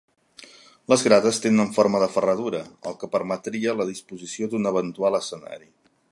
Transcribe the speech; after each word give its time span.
Les 0.93 1.01
grades 1.07 1.39
tenen 1.43 1.69
forma 1.75 2.01
de 2.03 2.07
ferradura, 2.15 2.61
el 2.91 2.97
que 3.03 3.09
permetria 3.17 3.75
la 3.81 3.87
disposició 3.93 4.49
d'un 4.55 4.71
eventual 4.71 5.19
escenari. 5.19 5.71